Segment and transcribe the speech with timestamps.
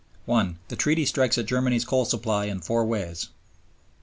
[0.25, 3.35] (1) The Treaty strikes at Germany's coal supply in four ways: (i.)